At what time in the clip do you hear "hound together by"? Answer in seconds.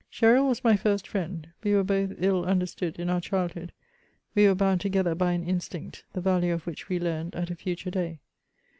4.59-5.31